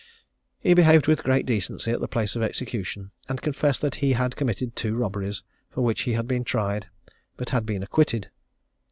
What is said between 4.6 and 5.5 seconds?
two robberies,